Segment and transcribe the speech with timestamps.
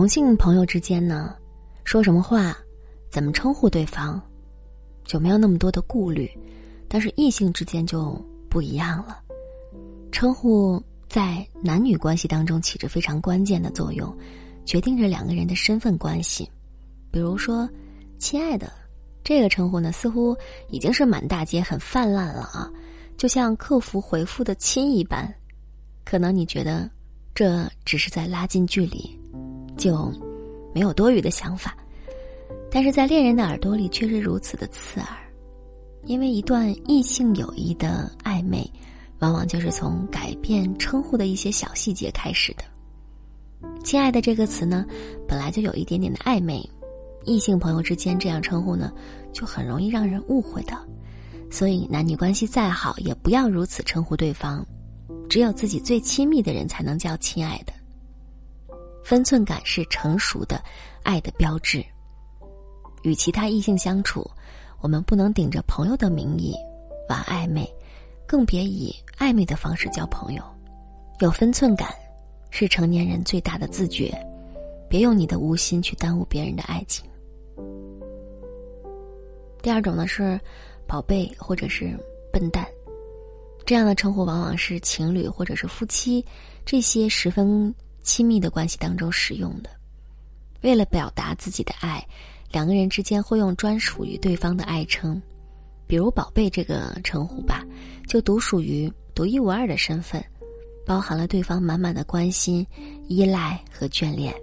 [0.00, 1.36] 同性朋友之间呢，
[1.84, 2.56] 说什么话，
[3.10, 4.18] 怎么称呼对方，
[5.04, 6.26] 就没有那么多的顾虑；
[6.88, 8.18] 但是异性之间就
[8.48, 9.20] 不一样了，
[10.10, 14.10] 称呼在男女关系当中起着非常关键的作用，
[14.64, 16.50] 决定着两个人的身份关系。
[17.10, 17.68] 比如说
[18.18, 18.72] ，“亲爱的”
[19.22, 20.34] 这个称呼呢，似乎
[20.70, 22.72] 已经是满大街很泛滥了啊，
[23.18, 25.30] 就像客服回复的“亲”一般。
[26.06, 26.90] 可能你觉得
[27.34, 29.19] 这只是在拉近距离。
[29.80, 30.12] 就
[30.74, 31.74] 没有多余的想法，
[32.70, 35.08] 但是在恋人的耳朵里却是如此的刺耳，
[36.04, 38.70] 因为一段异性友谊的暧昧，
[39.20, 42.64] 往往就是从改变称呼的一些小细节开始的。
[43.82, 44.84] 亲爱的这个词呢，
[45.26, 46.62] 本来就有一点点的暧昧，
[47.24, 48.92] 异性朋友之间这样称呼呢，
[49.32, 50.76] 就很容易让人误会的。
[51.50, 54.64] 所以男女关系再好，也不要如此称呼对方，
[55.28, 57.72] 只有自己最亲密的人才能叫亲爱的。
[59.10, 60.62] 分寸感是成熟的
[61.02, 61.84] 爱的标志。
[63.02, 64.24] 与其他异性相处，
[64.80, 66.54] 我们不能顶着朋友的名义
[67.08, 67.68] 玩暧昧，
[68.24, 70.42] 更别以暧昧的方式交朋友。
[71.18, 71.92] 有分寸感，
[72.50, 74.16] 是成年人最大的自觉。
[74.88, 77.04] 别用你的无心去耽误别人的爱情。
[79.60, 80.40] 第二种呢是
[80.86, 81.98] “宝贝”或者是
[82.32, 82.64] “笨蛋”，
[83.66, 86.24] 这样的称呼往往是情侣或者是夫妻
[86.64, 87.74] 这些十分。
[88.02, 89.70] 亲密的关系当中使用的，
[90.62, 92.06] 为了表达自己的爱，
[92.50, 95.20] 两个人之间会用专属于对方的爱称，
[95.86, 97.64] 比如“宝贝”这个称呼吧，
[98.06, 100.24] 就独属于独一无二的身份，
[100.86, 102.66] 包含了对方满满的关心、
[103.08, 104.34] 依赖和眷恋。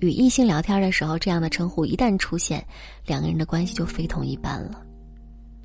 [0.00, 2.66] 与异性聊天的时候，这样的称呼一旦出现，
[3.06, 4.82] 两个人的关系就非同一般了。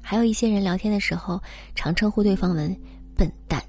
[0.01, 1.41] 还有一些人聊天的时候，
[1.73, 2.79] 常称呼对方为
[3.17, 3.63] “笨蛋”。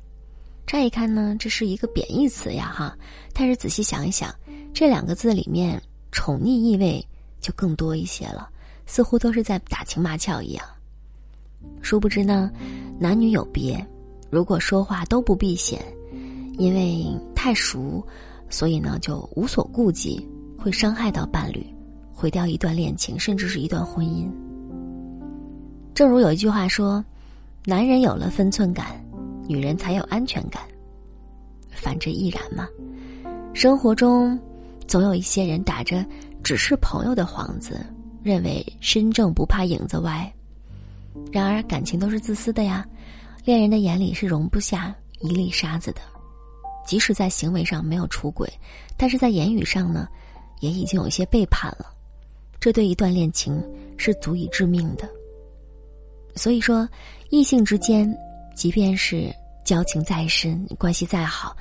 [0.69, 2.95] 乍一看呢，这是一个贬义词呀，哈！
[3.33, 4.31] 但是仔细想一想，
[4.75, 7.03] 这两个字里面宠溺意味
[7.41, 8.51] 就更多一些了，
[8.85, 10.63] 似乎都是在打情骂俏一样。
[11.81, 12.53] 殊不知呢，
[13.01, 13.83] 男女有别，
[14.28, 15.81] 如果说话都不避嫌，
[16.59, 18.07] 因为太熟，
[18.51, 20.28] 所以呢就无所顾忌，
[20.59, 21.67] 会伤害到伴侣，
[22.12, 24.31] 毁掉一段恋情，甚至是一段婚姻。
[25.95, 27.03] 正如有一句话说
[27.65, 29.03] ：“男人有了分寸感。”
[29.48, 30.62] 女人才有安全感，
[31.70, 32.69] 反之亦然嘛。
[33.54, 34.38] 生活中，
[34.86, 36.04] 总有一些人打着
[36.44, 37.84] 只是朋友的幌子，
[38.22, 40.31] 认为身正不怕影子歪。
[41.32, 42.86] 然而，感情都是自私的呀。
[43.44, 46.00] 恋人的眼里是容不下一粒沙子的，
[46.86, 48.47] 即使在行为上没有出轨，
[48.98, 50.06] 但是在言语上呢，
[50.60, 51.86] 也已经有一些背叛了。
[52.60, 53.60] 这对一段恋情
[53.97, 55.09] 是足以致命的。
[56.34, 56.86] 所以说，
[57.30, 58.15] 异性之间。
[58.59, 59.33] 即便是
[59.65, 61.57] 交情再深，关系再好，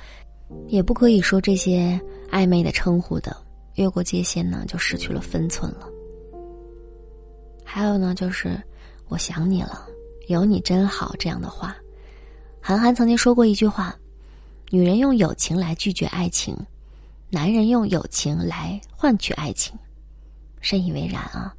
[0.66, 1.98] 也不可以说这些
[2.28, 3.36] 暧昧的称呼的，
[3.76, 5.88] 越过界限呢，就失去了分寸了。
[7.64, 8.60] 还有呢，就是
[9.06, 9.86] “我想你了，
[10.26, 11.76] 有你真好”这样的话。
[12.60, 13.94] 韩寒曾经说过一句话
[14.68, 16.56] ：“女人用友情来拒绝爱情，
[17.30, 19.78] 男人用友情来换取爱情。”
[20.60, 21.54] 深以为然啊！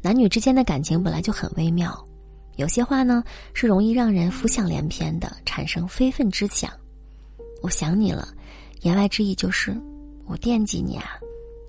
[0.00, 2.06] 男女之间的感情本来就很微妙。
[2.56, 3.22] 有些话呢
[3.54, 6.70] 是容易让人浮想联翩的，产生非分之想。
[7.62, 8.28] 我想你了，
[8.82, 9.76] 言外之意就是
[10.26, 11.18] 我惦记你啊，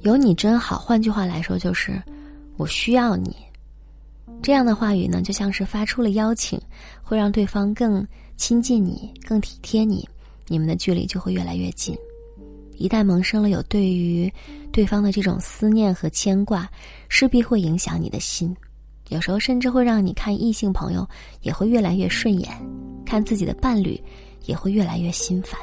[0.01, 0.79] 有你真好。
[0.79, 2.01] 换句话来说就是
[2.55, 3.35] 我需要你。
[4.41, 6.61] 这样的话语呢，就像是发出了邀请，
[7.01, 8.05] 会让对方更
[8.35, 10.07] 亲近你，更体贴你，
[10.47, 11.97] 你们的距离就会越来越近。
[12.75, 14.31] 一旦萌生了有对于
[14.71, 16.69] 对方的这种思念和牵挂，
[17.09, 18.55] 势必会影响你的心。
[19.09, 21.07] 有时候甚至会让你看异性朋友
[21.41, 22.49] 也会越来越顺眼，
[23.05, 24.01] 看自己的伴侣
[24.45, 25.59] 也会越来越心烦。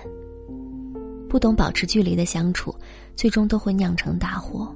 [1.29, 2.75] 不懂保持距离的相处，
[3.17, 4.75] 最终都会酿成大祸。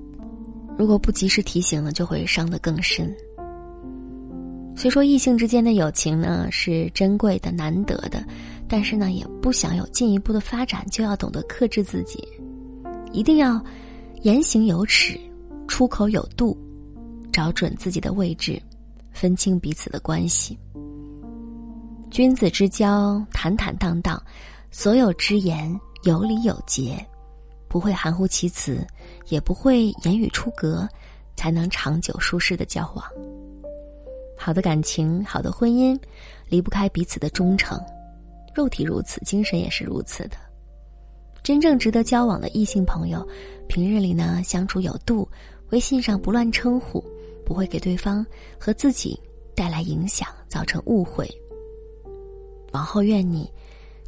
[0.77, 3.15] 如果不及时提醒呢，就会伤得更深。
[4.77, 8.25] 虽说异性之间的友情呢是珍贵的、难得的，
[8.69, 12.23] 但是呢，也不想有进一步的发展，就要懂得克制自己，
[13.13, 13.61] 一定要
[14.23, 15.19] 言行有尺，
[15.67, 16.57] 出口有度。
[17.39, 18.61] 找准自己的位置，
[19.13, 20.59] 分清彼此的关系。
[22.11, 24.21] 君子之交坦坦荡荡，
[24.73, 26.99] 所有之言有理有节，
[27.69, 28.85] 不会含糊其辞，
[29.29, 30.85] 也不会言语出格，
[31.37, 33.07] 才能长久舒适的交往。
[34.37, 35.97] 好的感情，好的婚姻，
[36.49, 37.81] 离不开彼此的忠诚。
[38.53, 40.37] 肉体如此，精神也是如此的。
[41.45, 43.25] 真正值得交往的异性朋友，
[43.69, 45.29] 平日里呢相处有度，
[45.71, 47.01] 微信上不乱称呼。
[47.49, 48.25] 不会给对方
[48.61, 49.19] 和自己
[49.57, 51.27] 带来影响，造成误会。
[52.73, 53.51] 往后愿你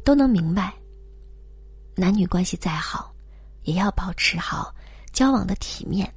[0.05, 0.71] 都能明白，
[1.95, 3.11] 男女关系再好，
[3.63, 4.71] 也要保持好
[5.11, 6.07] 交往的体面，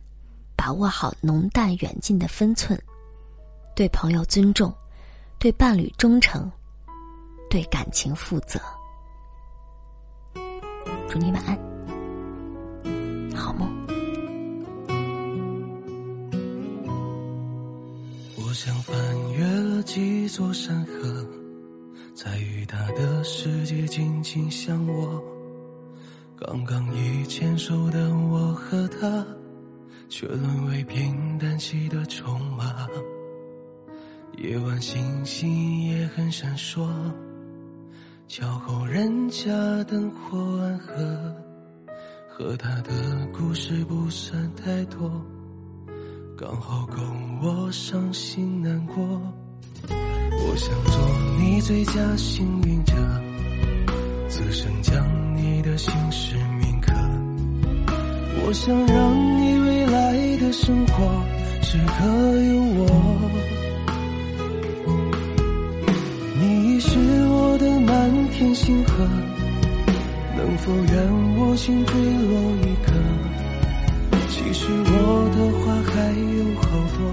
[0.55, 2.79] 把握好浓淡远近的分寸，
[3.75, 4.71] 对朋友尊重，
[5.39, 6.53] 对伴侣忠诚，
[7.49, 8.61] 对感情负责。
[11.09, 11.59] 祝你晚安，
[18.55, 18.97] 我想翻
[19.33, 21.27] 越了几座山河，
[22.15, 25.21] 在与他的世界紧紧相握。
[26.37, 29.27] 刚刚一牵手的我和他，
[30.09, 32.87] 却沦为平淡期的筹码。
[34.39, 36.89] 夜晚星星也很闪烁。
[38.29, 39.51] 桥后人家
[39.83, 41.35] 灯火暗合，
[42.29, 45.11] 和他的故事不算太多，
[46.37, 46.97] 刚好够
[47.43, 48.97] 我伤心难过。
[49.89, 51.01] 我想做
[51.39, 52.93] 你最佳幸运者，
[54.29, 56.93] 此生将你的心事铭刻。
[58.45, 61.25] 我想让你未来的生活
[61.63, 63.31] 时刻有我。
[66.41, 66.99] 你已是
[67.29, 69.07] 我的满天星河，
[70.37, 72.93] 能否愿我心坠落一颗？
[74.45, 74.93] 其实我
[75.35, 77.11] 的话还有好多，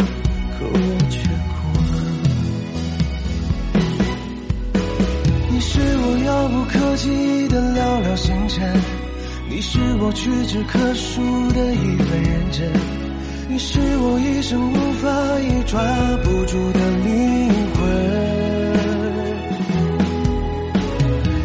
[0.52, 0.76] 可我
[1.10, 1.16] 却
[1.48, 1.56] 哭
[1.88, 1.90] 了。
[5.50, 8.70] 你是我遥不可及的寥寥星辰，
[9.50, 12.70] 你是我屈指可数的一份认真，
[13.50, 15.82] 你是我一生无法也抓
[16.24, 17.80] 不住的灵魂。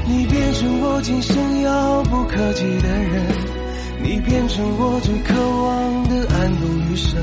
[0.09, 3.25] 你变成我今生遥不可及的人，
[4.03, 7.21] 你变成我最渴望的安度余生，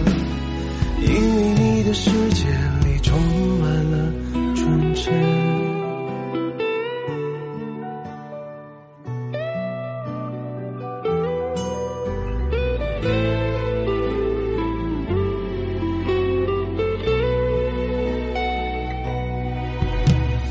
[1.02, 2.48] 因为你的世界
[2.86, 3.18] 里充
[3.60, 4.14] 满了
[4.56, 5.14] 纯真。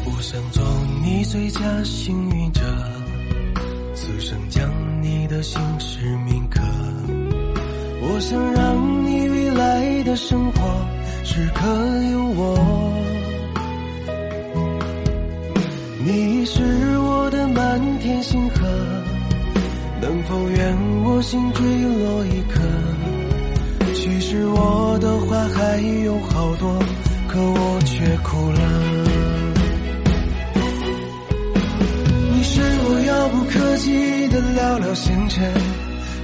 [0.04, 0.64] 我想做
[1.02, 2.61] 你最佳幸运者。
[5.42, 6.60] 心事铭刻，
[8.00, 10.86] 我想让你未来的生活
[11.24, 11.66] 时刻
[12.12, 12.94] 有我。
[16.04, 16.62] 你是
[16.98, 18.68] 我的满天星河，
[20.00, 22.60] 能否愿我心坠落一颗？
[23.94, 26.78] 其实我的话还有好多，
[27.26, 28.60] 可我却哭了。
[32.32, 34.21] 你是我遥不可及
[34.56, 35.52] 寥寥星辰，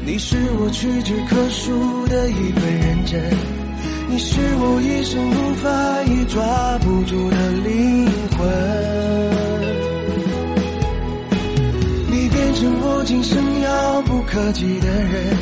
[0.04, 3.22] 你是我屈指可数的一份认真，
[4.08, 5.68] 你是我一生无法
[6.04, 8.06] 也抓不住的灵
[8.36, 8.48] 魂。
[12.10, 15.36] 你变成我今生遥不可及的人，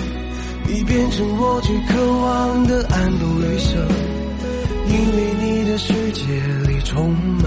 [0.66, 3.86] 你变成我最渴望的安度余生，
[4.88, 6.22] 因为你的世界
[6.66, 7.45] 里充满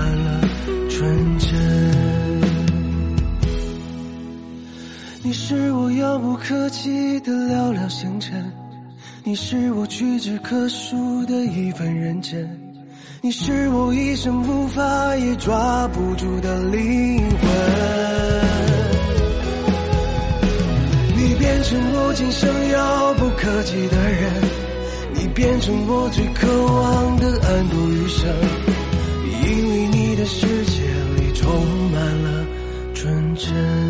[5.30, 8.52] 你是我遥不可及的寥寥星辰，
[9.24, 12.50] 你是我屈指可数的一份认真，
[13.22, 17.48] 你是我一生无法也抓不住的灵魂。
[21.16, 24.34] 你变成我今生遥不可及的人，
[25.14, 28.28] 你变成我最渴望的安度余生，
[29.44, 30.82] 因为你的世界
[31.18, 31.54] 里充
[31.92, 32.48] 满了
[32.96, 33.89] 纯真。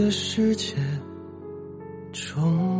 [0.00, 0.74] 的世界
[2.10, 2.79] 中。